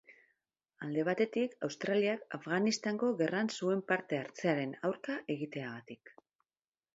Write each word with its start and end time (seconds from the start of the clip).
Alde 0.85 1.01
batetik, 1.09 1.51
Australiak 1.67 2.23
Afganistango 2.37 3.11
gerran 3.19 3.53
zuen 3.59 3.85
parte 3.93 4.23
hartzearen 4.23 4.75
aurka 4.91 5.19
egiteagatik. 5.37 6.15